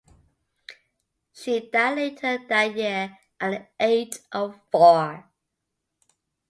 She 1.31 1.69
died 1.69 1.95
later 1.95 2.39
that 2.47 2.75
year 2.75 3.19
at 3.39 3.51
the 3.51 3.85
age 3.85 4.17
of 4.31 4.59
four. 4.71 5.29